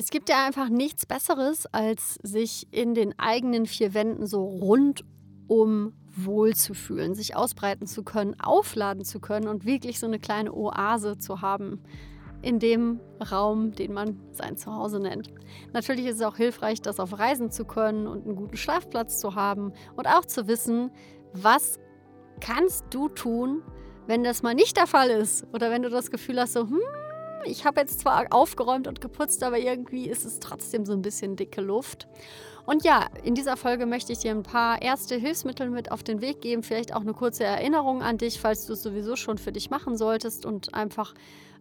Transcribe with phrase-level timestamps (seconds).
[0.00, 5.92] Es gibt ja einfach nichts Besseres, als sich in den eigenen vier Wänden so rundum
[6.16, 11.42] wohlzufühlen, sich ausbreiten zu können, aufladen zu können und wirklich so eine kleine Oase zu
[11.42, 11.82] haben
[12.40, 12.98] in dem
[13.30, 15.34] Raum, den man sein Zuhause nennt.
[15.74, 19.34] Natürlich ist es auch hilfreich, das auf Reisen zu können und einen guten Schlafplatz zu
[19.34, 20.92] haben und auch zu wissen,
[21.34, 21.78] was
[22.40, 23.62] kannst du tun,
[24.06, 26.80] wenn das mal nicht der Fall ist oder wenn du das Gefühl hast, so, hm,
[27.44, 31.36] ich habe jetzt zwar aufgeräumt und geputzt, aber irgendwie ist es trotzdem so ein bisschen
[31.36, 32.08] dicke Luft.
[32.66, 36.20] Und ja, in dieser Folge möchte ich dir ein paar erste Hilfsmittel mit auf den
[36.20, 39.52] Weg geben, vielleicht auch eine kurze Erinnerung an dich, falls du es sowieso schon für
[39.52, 41.14] dich machen solltest und einfach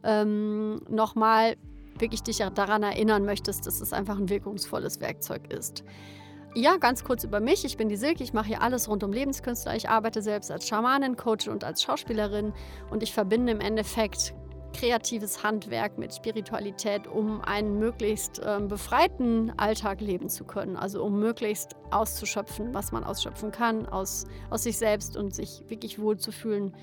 [0.03, 1.55] ähm, nochmal
[1.97, 5.83] wirklich dich daran erinnern möchtest, dass es einfach ein wirkungsvolles Werkzeug ist.
[6.55, 7.63] Ja, ganz kurz über mich.
[7.63, 8.23] Ich bin die Silke.
[8.23, 9.75] Ich mache hier alles rund um Lebenskünstler.
[9.75, 12.53] Ich arbeite selbst als Schamanin, Coach und als Schauspielerin.
[12.89, 14.33] Und ich verbinde im Endeffekt
[14.73, 20.75] kreatives Handwerk mit Spiritualität, um einen möglichst ähm, befreiten Alltag leben zu können.
[20.75, 25.99] Also um möglichst auszuschöpfen, was man ausschöpfen kann aus, aus sich selbst und sich wirklich
[25.99, 26.73] wohlzufühlen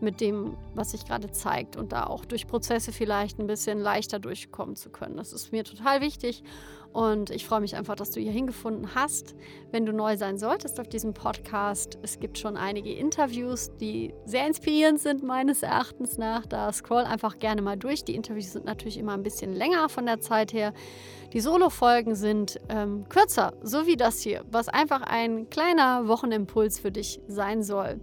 [0.00, 4.18] mit dem, was sich gerade zeigt und da auch durch Prozesse vielleicht ein bisschen leichter
[4.18, 5.16] durchkommen zu können.
[5.16, 6.42] Das ist mir total wichtig
[6.94, 9.34] und ich freue mich einfach, dass du hier hingefunden hast.
[9.72, 14.46] Wenn du neu sein solltest auf diesem Podcast, es gibt schon einige Interviews, die sehr
[14.46, 16.46] inspirierend sind, meines Erachtens nach.
[16.46, 18.04] Da scroll einfach gerne mal durch.
[18.04, 20.72] Die Interviews sind natürlich immer ein bisschen länger von der Zeit her.
[21.32, 26.92] Die Solo-Folgen sind ähm, kürzer, so wie das hier, was einfach ein kleiner Wochenimpuls für
[26.92, 28.00] dich sein soll.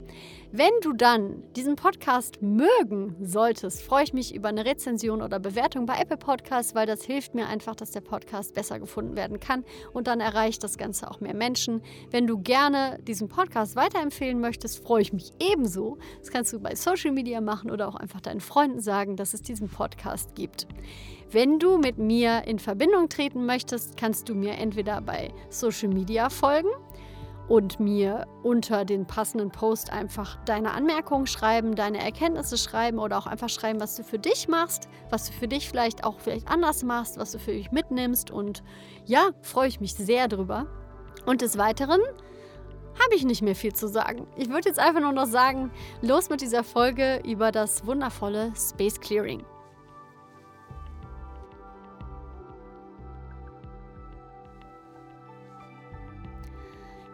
[0.54, 5.86] Wenn du dann diesen Podcast mögen solltest, freue ich mich über eine Rezension oder Bewertung
[5.86, 9.64] bei Apple Podcasts, weil das hilft mir einfach, dass der Podcast besser gefunden werden kann
[9.94, 11.82] und dann erreicht das Ganze auch mehr Menschen.
[12.10, 16.00] Wenn du gerne diesen Podcast weiterempfehlen möchtest, freue ich mich ebenso.
[16.20, 19.42] Das kannst du bei Social Media machen oder auch einfach deinen Freunden sagen, dass es
[19.42, 20.68] diesen Podcast gibt.
[21.32, 26.30] Wenn du mit mir in Verbindung treten möchtest, kannst du mir entweder bei Social Media
[26.30, 26.68] folgen
[27.52, 33.28] und mir unter den passenden Post einfach deine Anmerkungen schreiben, deine Erkenntnisse schreiben oder auch
[33.28, 36.82] einfach schreiben, was du für dich machst, was du für dich vielleicht auch vielleicht anders
[36.82, 38.64] machst, was du für dich mitnimmst und
[39.06, 40.66] ja, freue ich mich sehr drüber.
[41.26, 42.00] Und des Weiteren
[43.04, 44.28] habe ich nicht mehr viel zu sagen.
[44.38, 45.72] Ich würde jetzt einfach nur noch sagen,
[46.02, 49.44] los mit dieser Folge über das wundervolle Space Clearing.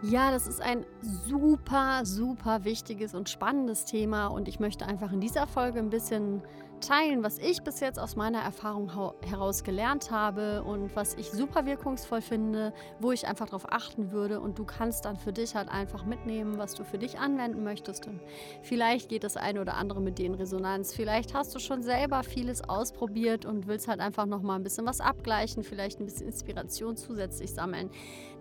[0.03, 5.21] Ja, das ist ein super, super wichtiges und spannendes Thema und ich möchte einfach in
[5.21, 6.43] dieser Folge ein bisschen
[6.79, 8.91] teilen, was ich bis jetzt aus meiner Erfahrung
[9.23, 14.39] heraus gelernt habe und was ich super wirkungsvoll finde, wo ich einfach darauf achten würde
[14.39, 18.07] und du kannst dann für dich halt einfach mitnehmen, was du für dich anwenden möchtest
[18.07, 18.21] und
[18.61, 22.23] vielleicht geht das eine oder andere mit dir in Resonanz, vielleicht hast du schon selber
[22.23, 26.27] vieles ausprobiert und willst halt einfach noch mal ein bisschen was abgleichen, vielleicht ein bisschen
[26.27, 27.89] Inspiration zusätzlich sammeln.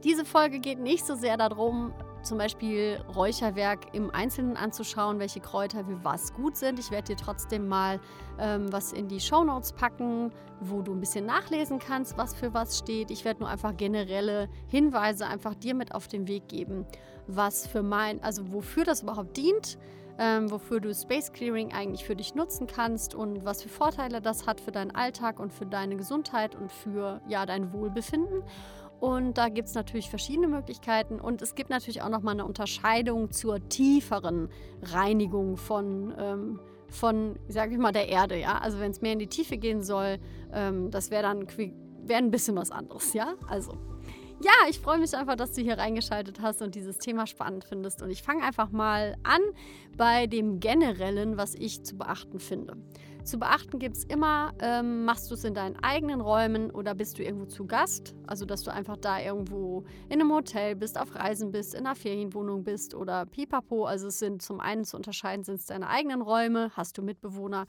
[0.05, 1.93] Diese Folge geht nicht so sehr darum,
[2.27, 6.79] zum Beispiel Räucherwerk im Einzelnen anzuschauen, welche Kräuter für was gut sind.
[6.79, 8.01] Ich werde dir trotzdem mal
[8.39, 12.53] ähm, was in die Show Notes packen, wo du ein bisschen nachlesen kannst, was für
[12.53, 13.11] was steht.
[13.11, 16.85] Ich werde nur einfach generelle Hinweise einfach dir mit auf den Weg geben,
[17.29, 19.79] was für mein, also wofür das überhaupt dient.
[20.19, 24.47] Ähm, wofür du Space Clearing eigentlich für dich nutzen kannst und was für Vorteile das
[24.47, 28.43] hat für deinen Alltag und für deine Gesundheit und für ja, dein Wohlbefinden.
[29.01, 31.21] Und da gibt es natürlich verschiedene Möglichkeiten.
[31.21, 34.49] Und es gibt natürlich auch nochmal eine Unterscheidung zur tieferen
[34.83, 38.39] Reinigung von, ähm, von sage ich mal, der Erde.
[38.39, 38.59] Ja?
[38.59, 40.19] Also wenn es mehr in die Tiefe gehen soll,
[40.53, 41.47] ähm, das wäre dann
[42.05, 43.13] wär ein bisschen was anderes.
[43.13, 43.73] Ja, also.
[44.43, 48.03] Ja, ich freue mich einfach, dass du hier reingeschaltet hast und dieses Thema spannend findest.
[48.03, 49.41] Und ich fange einfach mal an
[49.97, 52.77] bei dem Generellen, was ich zu beachten finde.
[53.27, 57.19] Zu beachten gibt es immer, ähm, machst du es in deinen eigenen Räumen oder bist
[57.19, 58.15] du irgendwo zu Gast?
[58.29, 61.97] Also, dass du einfach da irgendwo in einem Hotel bist, auf Reisen bist, in einer
[61.97, 63.85] Ferienwohnung bist oder pipapo.
[63.85, 67.67] Also, es sind zum einen zu unterscheiden, sind es deine eigenen Räume, hast du Mitbewohner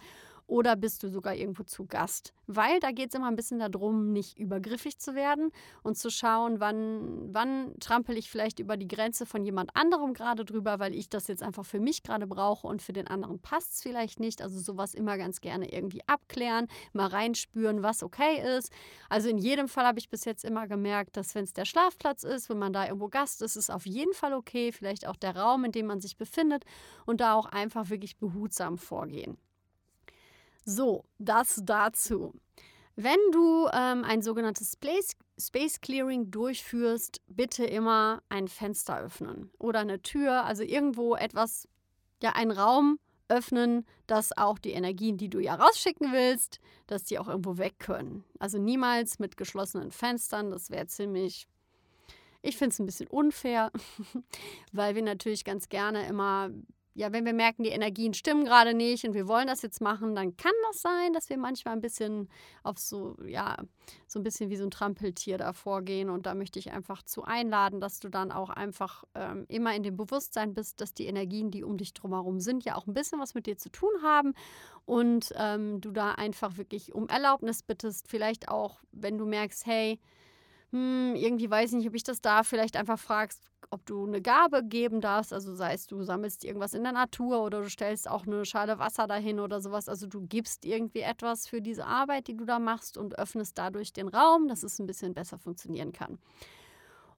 [0.47, 2.33] oder bist du sogar irgendwo zu Gast?
[2.47, 5.51] Weil da geht es immer ein bisschen darum, nicht übergriffig zu werden
[5.83, 10.45] und zu schauen, wann, wann trampel ich vielleicht über die Grenze von jemand anderem gerade
[10.45, 13.73] drüber, weil ich das jetzt einfach für mich gerade brauche und für den anderen passt
[13.73, 14.41] es vielleicht nicht.
[14.41, 18.71] Also sowas immer ganz gerne irgendwie abklären, mal reinspüren, was okay ist.
[19.09, 22.23] Also in jedem Fall habe ich bis jetzt immer gemerkt, dass wenn es der Schlafplatz
[22.23, 24.71] ist, wenn man da irgendwo Gast ist, ist es auf jeden Fall okay.
[24.71, 26.63] Vielleicht auch der Raum, in dem man sich befindet
[27.05, 29.37] und da auch einfach wirklich behutsam vorgehen.
[30.69, 32.33] So, das dazu.
[32.97, 39.79] Wenn du ähm, ein sogenanntes Space, Space Clearing durchführst, bitte immer ein Fenster öffnen oder
[39.79, 41.69] eine Tür, also irgendwo etwas,
[42.21, 42.99] ja, einen Raum
[43.29, 47.79] öffnen, dass auch die Energien, die du ja rausschicken willst, dass die auch irgendwo weg
[47.79, 48.25] können.
[48.37, 51.47] Also niemals mit geschlossenen Fenstern, das wäre ziemlich
[52.41, 53.71] ich finde es ein bisschen unfair,
[54.73, 56.49] weil wir natürlich ganz gerne immer
[56.97, 60.15] ja, wenn wir merken, die Energien stimmen gerade nicht und wir wollen das jetzt machen,
[60.15, 62.27] dann kann das sein, dass wir manchmal ein bisschen
[62.63, 63.55] auf so, ja,
[64.07, 66.09] so ein bisschen wie so ein Trampeltier da vorgehen.
[66.09, 69.83] Und da möchte ich einfach zu einladen, dass du dann auch einfach ähm, immer in
[69.83, 73.19] dem Bewusstsein bist, dass die Energien, die um dich drumherum sind, ja auch ein bisschen
[73.19, 74.33] was mit dir zu tun haben.
[74.85, 78.07] Und ähm, du da einfach wirklich um Erlaubnis bittest.
[78.07, 79.99] Vielleicht auch, wenn du merkst, hey,
[80.71, 84.21] hm, irgendwie weiß ich nicht, ob ich das darf, vielleicht einfach fragst, ob du eine
[84.21, 85.33] Gabe geben darfst.
[85.33, 88.79] Also sei es, du sammelst irgendwas in der Natur oder du stellst auch eine Schale
[88.79, 89.87] Wasser dahin oder sowas.
[89.87, 93.93] Also du gibst irgendwie etwas für diese Arbeit, die du da machst und öffnest dadurch
[93.93, 96.19] den Raum, dass es ein bisschen besser funktionieren kann.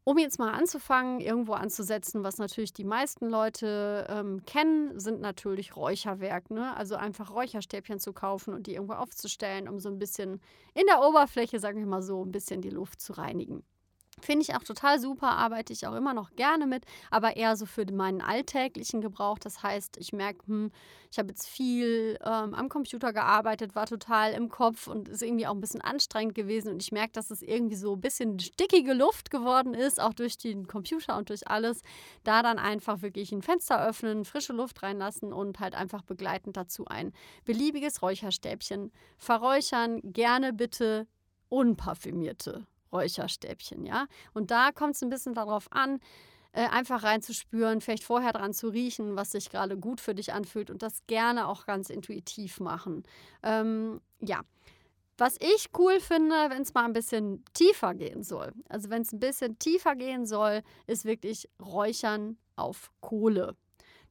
[0.06, 5.76] Um jetzt mal anzufangen, irgendwo anzusetzen, was natürlich die meisten Leute ähm, kennen, sind natürlich
[5.76, 6.50] Räucherwerk.
[6.50, 6.76] Ne?
[6.76, 10.42] Also einfach Räucherstäbchen zu kaufen und die irgendwo aufzustellen, um so ein bisschen
[10.74, 13.64] in der Oberfläche, sagen wir mal so, ein bisschen die Luft zu reinigen.
[14.22, 17.66] Finde ich auch total super, arbeite ich auch immer noch gerne mit, aber eher so
[17.66, 19.40] für meinen alltäglichen Gebrauch.
[19.40, 20.72] Das heißt, ich merke, hm,
[21.12, 25.48] ich habe jetzt viel ähm, am Computer gearbeitet, war total im Kopf und ist irgendwie
[25.48, 26.74] auch ein bisschen anstrengend gewesen.
[26.74, 30.38] Und ich merke, dass es irgendwie so ein bisschen stickige Luft geworden ist, auch durch
[30.38, 31.82] den Computer und durch alles.
[32.24, 36.86] Da dann einfach wirklich ein Fenster öffnen, frische Luft reinlassen und halt einfach begleitend dazu
[36.86, 37.14] ein
[37.46, 40.02] beliebiges Räucherstäbchen verräuchern.
[40.04, 41.08] Gerne bitte
[41.50, 44.08] unparfümierte Räucherstäbchen, ja.
[44.34, 46.00] Und da kommt es ein bisschen darauf an,
[46.52, 50.72] äh, einfach reinzuspüren, vielleicht vorher dran zu riechen, was sich gerade gut für dich anfühlt
[50.72, 53.04] und das gerne auch ganz intuitiv machen.
[53.44, 54.42] Ähm, ja.
[55.18, 59.12] Was ich cool finde, wenn es mal ein bisschen tiefer gehen soll, also wenn es
[59.12, 63.56] ein bisschen tiefer gehen soll, ist wirklich Räuchern auf Kohle.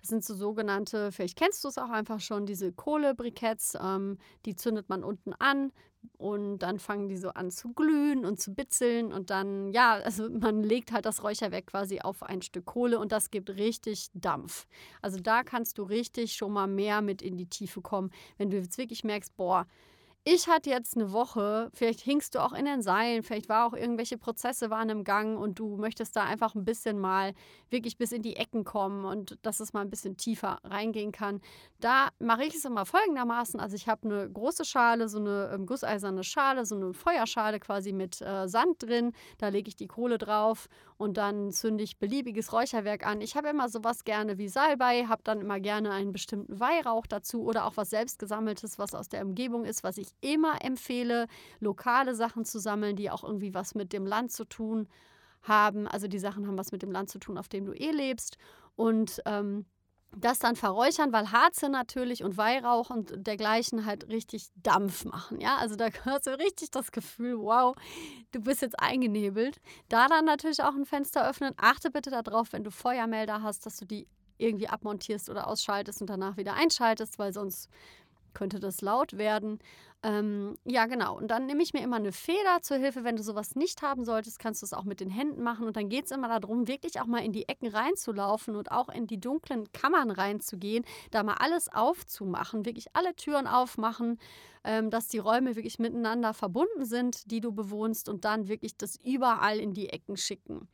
[0.01, 3.77] Das sind so sogenannte, vielleicht kennst du es auch einfach schon, diese Kohlebriketts.
[3.81, 5.73] Ähm, die zündet man unten an
[6.17, 10.29] und dann fangen die so an zu glühen und zu bitzeln und dann, ja, also
[10.29, 14.67] man legt halt das Räucherwerk quasi auf ein Stück Kohle und das gibt richtig Dampf.
[15.03, 18.57] Also da kannst du richtig schon mal mehr mit in die Tiefe kommen, wenn du
[18.59, 19.67] jetzt wirklich merkst, boah,
[20.31, 23.73] ich hatte jetzt eine Woche, vielleicht hingst du auch in den Seilen, vielleicht war auch
[23.73, 27.33] irgendwelche Prozesse waren im Gang und du möchtest da einfach ein bisschen mal
[27.71, 31.41] wirklich bis in die Ecken kommen und dass es mal ein bisschen tiefer reingehen kann.
[31.81, 33.59] Da mache ich es immer folgendermaßen.
[33.59, 37.93] Also ich habe eine große Schale, so eine ähm, gusseiserne Schale, so eine Feuerschale quasi
[37.95, 39.13] mit äh, Sand drin.
[39.39, 43.23] Da lege ich die Kohle drauf und dann zünde ich beliebiges Räucherwerk an.
[43.23, 47.45] Ich habe immer sowas gerne wie Salbei, habe dann immer gerne einen bestimmten Weihrauch dazu
[47.45, 51.27] oder auch was selbstgesammeltes, was aus der Umgebung ist, was ich immer empfehle,
[51.61, 54.89] lokale Sachen zu sammeln, die auch irgendwie was mit dem Land zu tun
[55.43, 55.87] haben.
[55.87, 58.39] Also die Sachen haben was mit dem Land zu tun, auf dem du eh lebst.
[58.77, 59.67] Und ähm,
[60.17, 65.41] das dann verräuchern, weil Harze natürlich und Weihrauch und dergleichen halt richtig Dampf machen.
[65.41, 67.77] Ja, also da hörst du richtig das Gefühl, wow,
[68.33, 69.61] du bist jetzt eingenebelt.
[69.89, 71.55] Da dann natürlich auch ein Fenster öffnen.
[71.57, 74.07] Achte bitte darauf, wenn du Feuermelder hast, dass du die
[74.39, 77.69] irgendwie abmontierst oder ausschaltest und danach wieder einschaltest, weil sonst
[78.35, 79.59] könnte das laut werden.
[80.05, 81.17] Ähm, ja, genau.
[81.17, 83.03] Und dann nehme ich mir immer eine Feder zur Hilfe.
[83.03, 85.67] Wenn du sowas nicht haben solltest, kannst du es auch mit den Händen machen.
[85.67, 88.89] Und dann geht es immer darum, wirklich auch mal in die Ecken reinzulaufen und auch
[88.91, 94.21] in die dunklen Kammern reinzugehen, da mal alles aufzumachen, wirklich alle Türen aufmachen,
[94.63, 98.97] ähm, dass die Räume wirklich miteinander verbunden sind, die du bewohnst und dann wirklich das
[99.03, 100.69] überall in die Ecken schicken.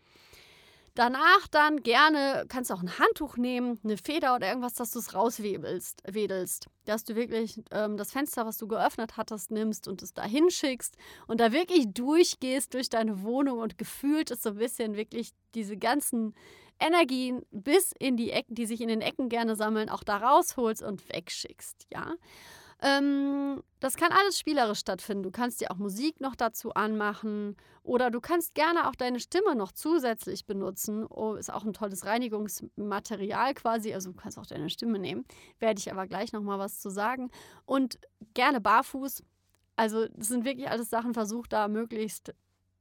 [0.94, 5.00] Danach dann gerne, kannst du auch ein Handtuch nehmen, eine Feder oder irgendwas, dass du
[5.00, 6.68] es rauswedelst, wedelst.
[6.84, 10.96] Dass du wirklich ähm, das Fenster, was du geöffnet hattest, nimmst und es da hinschickst
[11.26, 15.76] und da wirklich durchgehst durch deine Wohnung und gefühlt ist so ein bisschen wirklich diese
[15.76, 16.34] ganzen
[16.78, 20.82] Energien bis in die Ecken, die sich in den Ecken gerne sammeln, auch da rausholst
[20.82, 22.14] und wegschickst, ja.
[22.84, 25.22] Ähm, das kann alles spielerisch stattfinden.
[25.22, 29.56] Du kannst dir auch Musik noch dazu anmachen oder du kannst gerne auch deine Stimme
[29.56, 31.06] noch zusätzlich benutzen.
[31.08, 33.94] Oh, ist auch ein tolles Reinigungsmaterial quasi.
[33.94, 35.24] Also du kannst auch deine Stimme nehmen.
[35.60, 37.30] Werde ich aber gleich noch mal was zu sagen.
[37.64, 37.98] Und
[38.34, 39.22] gerne barfuß.
[39.76, 42.34] Also das sind wirklich alles Sachen, versuch da möglichst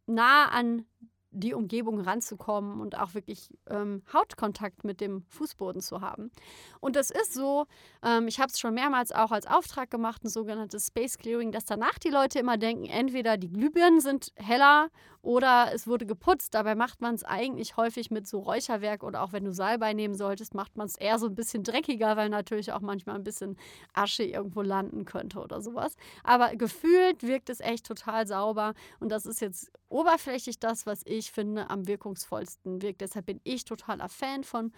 [0.05, 0.86] nah an
[1.34, 6.32] die Umgebung ranzukommen und auch wirklich ähm, Hautkontakt mit dem Fußboden zu haben.
[6.80, 7.66] Und das ist so,
[8.04, 11.66] ähm, ich habe es schon mehrmals auch als Auftrag gemacht, ein sogenanntes Space Clearing, dass
[11.66, 14.90] danach die Leute immer denken, entweder die Glühbirnen sind heller
[15.24, 16.54] oder es wurde geputzt.
[16.54, 20.16] Dabei macht man es eigentlich häufig mit so Räucherwerk oder auch wenn du Salbei nehmen
[20.16, 23.58] solltest, macht man es eher so ein bisschen dreckiger, weil natürlich auch manchmal ein bisschen
[23.94, 25.96] Asche irgendwo landen könnte oder sowas.
[26.24, 31.23] Aber gefühlt wirkt es echt total sauber und das ist jetzt oberflächlich das, was ich
[31.32, 33.01] finde am wirkungsvollsten wirkt.
[33.01, 34.72] Deshalb bin ich totaler Fan von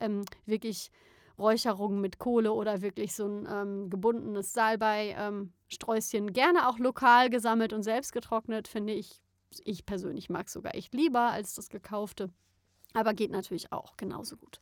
[0.00, 0.90] ähm, wirklich
[1.38, 6.28] Räucherung mit Kohle oder wirklich so ein ähm, gebundenes Salbei-Sträußchen.
[6.28, 9.20] Ähm, Gerne auch lokal gesammelt und selbst getrocknet, finde ich.
[9.64, 12.30] Ich persönlich mag es sogar echt lieber als das gekaufte.
[12.92, 14.60] Aber geht natürlich auch genauso gut.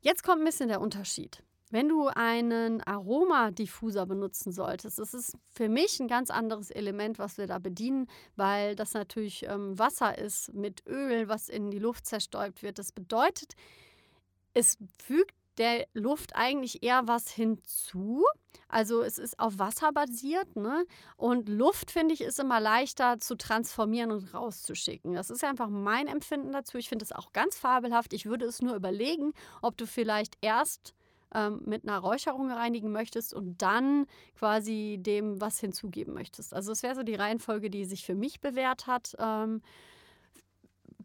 [0.00, 1.42] Jetzt kommt ein bisschen der Unterschied.
[1.70, 7.38] Wenn du einen Aromadiffuser benutzen solltest, das ist für mich ein ganz anderes Element, was
[7.38, 12.06] wir da bedienen, weil das natürlich ähm, Wasser ist mit Öl, was in die Luft
[12.06, 12.78] zerstäubt wird.
[12.78, 13.54] Das bedeutet,
[14.52, 18.24] es fügt der Luft eigentlich eher was hinzu.
[18.68, 20.86] Also es ist auf Wasser basiert, ne?
[21.16, 25.14] Und Luft, finde ich, ist immer leichter zu transformieren und rauszuschicken.
[25.14, 26.78] Das ist einfach mein Empfinden dazu.
[26.78, 28.12] Ich finde es auch ganz fabelhaft.
[28.12, 30.94] Ich würde es nur überlegen, ob du vielleicht erst
[31.34, 34.06] ähm, mit einer Räucherung reinigen möchtest und dann
[34.38, 36.54] quasi dem was hinzugeben möchtest.
[36.54, 39.14] Also es wäre so die Reihenfolge, die sich für mich bewährt hat.
[39.18, 39.62] Ähm,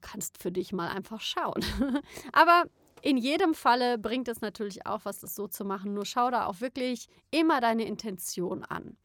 [0.02, 1.64] kannst für dich mal einfach schauen.
[2.32, 2.66] Aber
[3.02, 5.94] in jedem Falle bringt es natürlich auch was, das so zu machen.
[5.94, 8.98] Nur schau da auch wirklich immer deine Intention an.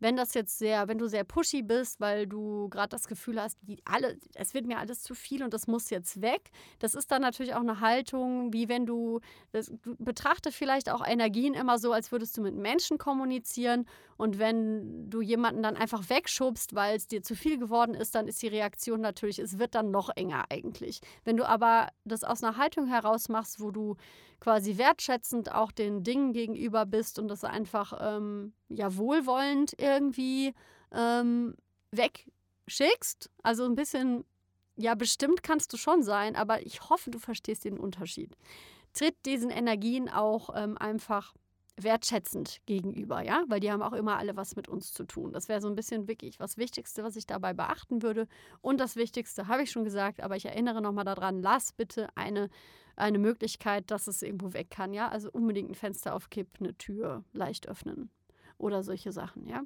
[0.00, 3.58] Wenn das jetzt sehr, wenn du sehr pushy bist, weil du gerade das Gefühl hast,
[3.62, 7.10] die alle, es wird mir alles zu viel und das muss jetzt weg, das ist
[7.10, 9.20] dann natürlich auch eine Haltung, wie wenn du,
[9.52, 14.38] das, du betrachte vielleicht auch Energien immer so, als würdest du mit Menschen kommunizieren und
[14.38, 18.42] wenn du jemanden dann einfach wegschubst, weil es dir zu viel geworden ist, dann ist
[18.42, 21.00] die Reaktion natürlich, es wird dann noch enger eigentlich.
[21.24, 23.96] Wenn du aber das aus einer Haltung heraus machst, wo du
[24.40, 30.54] quasi wertschätzend auch den Dingen gegenüber bist und das einfach ähm, ja wohlwollend irgendwie
[30.92, 31.54] ähm,
[31.92, 34.24] wegschickst, also ein bisschen
[34.76, 38.36] ja, bestimmt kannst du schon sein, aber ich hoffe, du verstehst den Unterschied.
[38.92, 41.34] Tritt diesen Energien auch ähm, einfach
[41.76, 45.32] wertschätzend gegenüber, ja, weil die haben auch immer alle was mit uns zu tun.
[45.32, 48.28] Das wäre so ein bisschen wirklich was Wichtigste, was ich dabei beachten würde.
[48.60, 52.48] Und das Wichtigste habe ich schon gesagt, aber ich erinnere nochmal daran, lass bitte eine,
[52.96, 55.08] eine Möglichkeit, dass es irgendwo weg kann, ja.
[55.08, 58.10] Also unbedingt ein Fenster aufkippen, eine Tür leicht öffnen
[58.58, 59.62] oder solche Sachen, ja.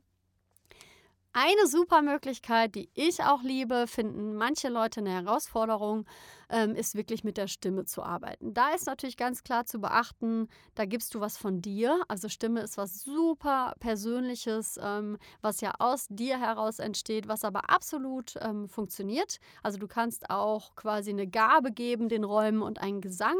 [1.40, 6.04] Eine super Möglichkeit, die ich auch liebe, finden manche Leute eine Herausforderung,
[6.50, 8.54] ähm, ist wirklich mit der Stimme zu arbeiten.
[8.54, 12.02] Da ist natürlich ganz klar zu beachten, da gibst du was von dir.
[12.08, 17.70] Also Stimme ist was super Persönliches, ähm, was ja aus dir heraus entsteht, was aber
[17.70, 19.38] absolut ähm, funktioniert.
[19.62, 23.36] Also du kannst auch quasi eine Gabe geben den Räumen und einen Gesang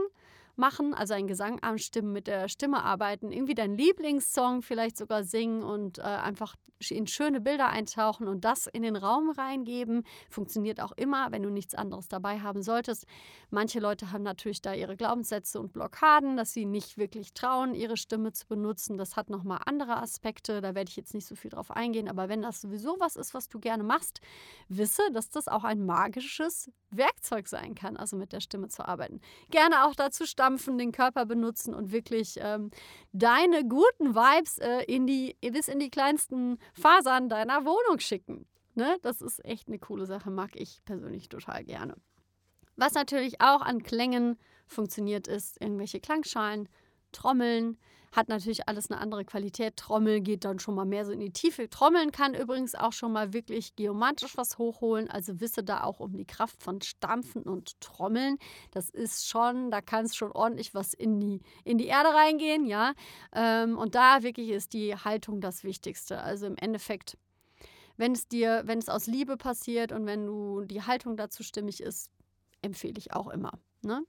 [0.59, 5.63] machen, also einen Gesang anstimmen, mit der Stimme arbeiten, irgendwie deinen Lieblingssong vielleicht sogar singen
[5.63, 6.57] und äh, einfach
[6.91, 10.05] in schöne Bilder eintauchen und das in den Raum reingeben.
[10.31, 13.07] Funktioniert auch immer, wenn du nichts anderes dabei haben solltest.
[13.51, 17.97] Manche Leute haben natürlich da ihre Glaubenssätze und Blockaden, dass sie nicht wirklich trauen, ihre
[17.97, 18.97] Stimme zu benutzen.
[18.97, 22.29] Das hat nochmal andere Aspekte, da werde ich jetzt nicht so viel drauf eingehen, aber
[22.29, 24.21] wenn das sowieso was ist, was du gerne machst,
[24.69, 29.21] wisse, dass das auch ein magisches Werkzeug sein kann, also mit der Stimme zu arbeiten.
[29.51, 32.71] Gerne auch dazu stampfen, den Körper benutzen und wirklich ähm,
[33.13, 38.47] deine guten Vibes äh, in die, bis in die kleinsten Fasern deiner Wohnung schicken.
[38.75, 38.97] Ne?
[39.03, 41.97] Das ist echt eine coole Sache, mag ich persönlich total gerne.
[42.77, 46.69] Was natürlich auch an Klängen funktioniert, ist irgendwelche Klangschalen,
[47.13, 47.77] Trommeln,
[48.13, 49.77] hat natürlich alles eine andere Qualität.
[49.77, 51.69] Trommel geht dann schon mal mehr so in die Tiefe.
[51.69, 55.11] Trommeln kann übrigens auch schon mal wirklich geomantisch was hochholen.
[55.11, 58.39] Also wisse da auch um die Kraft von Stampfen und Trommeln.
[58.71, 62.65] Das ist schon, da kann es schon ordentlich was in die, in die Erde reingehen,
[62.67, 62.93] ja.
[63.33, 66.21] Ähm, und da wirklich ist die Haltung das Wichtigste.
[66.21, 67.17] Also im Endeffekt
[67.99, 71.83] wenn es dir, wenn es aus Liebe passiert und wenn du die Haltung dazu stimmig
[71.83, 72.11] ist,
[72.63, 73.59] empfehle ich auch immer.
[73.83, 74.05] Ne?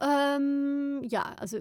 [0.00, 1.60] Ähm, ja, also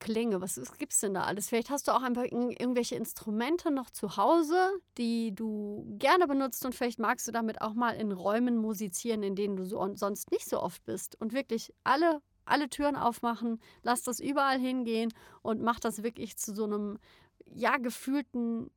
[0.00, 1.48] Klänge, was gibt es denn da alles?
[1.48, 6.74] Vielleicht hast du auch einfach irgendwelche Instrumente noch zu Hause, die du gerne benutzt und
[6.74, 10.48] vielleicht magst du damit auch mal in Räumen musizieren, in denen du so sonst nicht
[10.48, 15.80] so oft bist und wirklich alle alle Türen aufmachen, lass das überall hingehen und mach
[15.80, 16.98] das wirklich zu so einem
[17.46, 18.70] ja gefühlten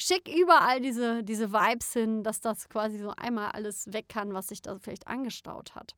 [0.00, 4.48] schick überall diese, diese Vibes hin, dass das quasi so einmal alles weg kann, was
[4.48, 5.94] sich da vielleicht angestaut hat.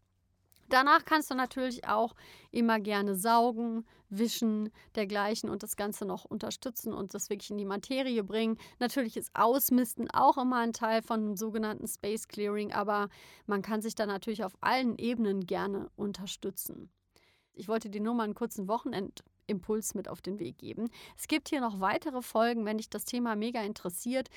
[0.72, 2.14] Danach kannst du natürlich auch
[2.50, 7.66] immer gerne saugen, wischen, dergleichen und das Ganze noch unterstützen und das wirklich in die
[7.66, 8.56] Materie bringen.
[8.78, 13.10] Natürlich ist Ausmisten auch immer ein Teil von dem sogenannten Space Clearing, aber
[13.44, 16.88] man kann sich da natürlich auf allen Ebenen gerne unterstützen.
[17.52, 18.66] Ich wollte dir nur mal einen kurzen
[19.52, 20.90] Wochenendimpuls mit auf den Weg geben.
[21.16, 24.28] Es gibt hier noch weitere Folgen, wenn dich das Thema mega interessiert.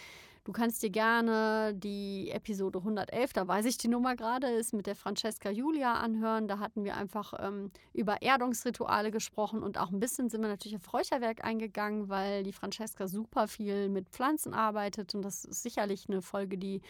[0.43, 4.85] Du kannst dir gerne die Episode 111, da weiß ich die Nummer gerade, ist mit
[4.85, 6.47] der Francesca Julia anhören.
[6.47, 10.77] Da hatten wir einfach ähm, über Erdungsrituale gesprochen und auch ein bisschen sind wir natürlich
[10.77, 16.07] auf Räucherwerk eingegangen, weil die Francesca super viel mit Pflanzen arbeitet und das ist sicherlich
[16.09, 16.81] eine Folge, die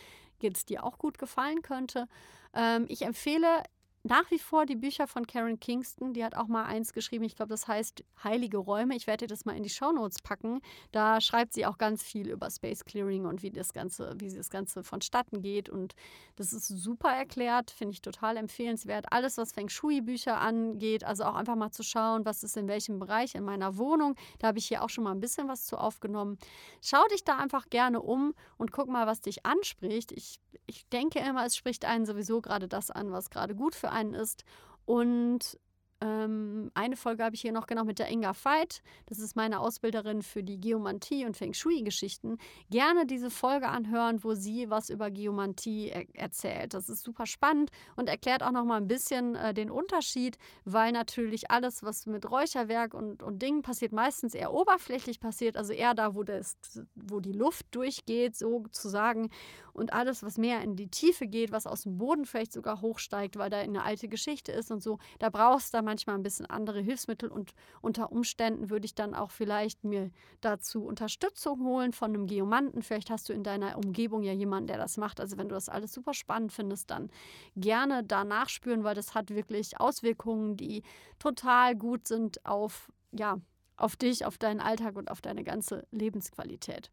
[0.42, 2.10] jetzt dir auch gut gefallen könnte.
[2.54, 3.64] Ähm, ich empfehle
[4.08, 6.14] nach wie vor die Bücher von Karen Kingston.
[6.14, 8.96] Die hat auch mal eins geschrieben, ich glaube, das heißt Heilige Räume.
[8.96, 10.62] Ich werde dir das mal in die Shownotes packen.
[10.92, 14.52] Da schreibt sie auch ganz viel über Space Clearing und wie das Ganze, wie das
[14.52, 15.70] Ganze vonstatten geht.
[15.70, 15.96] Und
[16.36, 19.08] das ist super erklärt, finde ich total empfehlenswert.
[19.12, 23.00] Alles, was Feng Shui-Bücher angeht, also auch einfach mal zu schauen, was ist in welchem
[23.00, 24.16] Bereich in meiner Wohnung.
[24.38, 26.38] Da habe ich hier auch schon mal ein bisschen was zu aufgenommen.
[26.80, 30.12] Schau dich da einfach gerne um und guck mal, was dich anspricht.
[30.12, 33.95] Ich, ich denke immer, es spricht einen sowieso gerade das an, was gerade gut für
[33.96, 34.46] einen ist.
[34.86, 35.60] Und
[36.02, 38.82] ähm, eine Folge habe ich hier noch genau mit der Inga Veit.
[39.06, 42.38] Das ist meine Ausbilderin für die Geomantie und Feng Shui-Geschichten.
[42.70, 46.74] Gerne diese Folge anhören, wo sie was über Geomantie er erzählt.
[46.74, 50.92] Das ist super spannend und erklärt auch noch mal ein bisschen äh, den Unterschied, weil
[50.92, 55.94] natürlich alles, was mit Räucherwerk und, und Dingen passiert, meistens eher oberflächlich passiert, also eher
[55.94, 56.58] da, wo, das,
[56.96, 59.30] wo die Luft durchgeht, sozusagen.
[59.72, 63.38] Und alles, was mehr in die Tiefe geht, was aus dem Boden vielleicht sogar hochsteigt,
[63.38, 66.82] weil da eine alte Geschichte ist und so, da brauchst du manchmal ein bisschen andere
[66.82, 70.12] Hilfsmittel und unter Umständen würde ich dann auch vielleicht mir
[70.42, 72.82] dazu Unterstützung holen von einem Geomanten.
[72.82, 75.22] Vielleicht hast du in deiner Umgebung ja jemanden, der das macht.
[75.22, 77.10] Also wenn du das alles super spannend findest, dann
[77.56, 80.84] gerne da nachspüren, weil das hat wirklich Auswirkungen, die
[81.20, 83.40] total gut sind auf, ja,
[83.78, 86.92] auf dich, auf deinen Alltag und auf deine ganze Lebensqualität.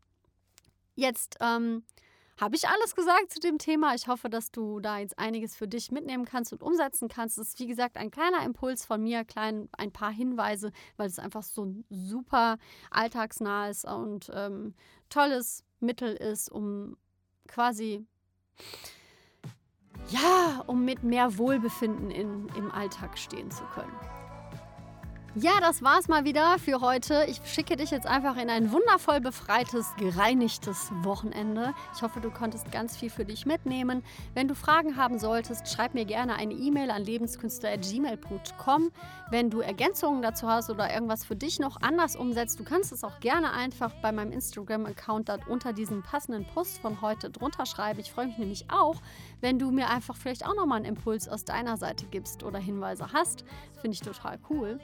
[0.95, 1.85] Jetzt ähm,
[2.43, 3.95] habe ich alles gesagt zu dem Thema?
[3.95, 7.39] Ich hoffe, dass du da jetzt einiges für dich mitnehmen kannst und umsetzen kannst.
[7.39, 11.21] Es ist wie gesagt ein kleiner Impuls von mir, klein, ein paar Hinweise, weil es
[11.21, 12.59] einfach so ein super
[12.91, 14.75] alltagsnahes und ähm,
[15.09, 16.97] tolles Mittel ist, um
[17.47, 18.05] quasi
[20.09, 24.22] ja, um mit mehr Wohlbefinden in, im Alltag stehen zu können.
[25.35, 27.25] Ja, das war's mal wieder für heute.
[27.27, 31.73] Ich schicke dich jetzt einfach in ein wundervoll befreites, gereinigtes Wochenende.
[31.97, 34.05] Ich hoffe, du konntest ganz viel für dich mitnehmen.
[34.35, 38.91] Wenn du Fragen haben solltest, schreib mir gerne eine E-Mail an lebenskünstler.gmail.com.
[39.31, 43.03] Wenn du Ergänzungen dazu hast oder irgendwas für dich noch anders umsetzt, du kannst es
[43.03, 48.01] auch gerne einfach bei meinem Instagram-Account unter diesem passenden Post von heute drunter schreiben.
[48.01, 48.97] Ich freue mich nämlich auch,
[49.41, 53.15] wenn du mir einfach vielleicht auch nochmal einen Impuls aus deiner Seite gibst oder Hinweise
[53.15, 53.47] hast.
[53.81, 54.79] Finde ich total cool.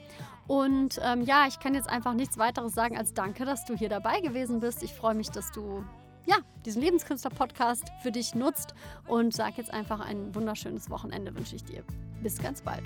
[0.48, 3.90] Und ähm, ja, ich kann jetzt einfach nichts weiteres sagen als danke, dass du hier
[3.90, 4.82] dabei gewesen bist.
[4.82, 5.84] Ich freue mich, dass du
[6.26, 8.74] ja, diesen Lebenskünstler-Podcast für dich nutzt
[9.06, 11.82] und sag jetzt einfach ein wunderschönes Wochenende wünsche ich dir.
[12.22, 12.82] Bis ganz bald.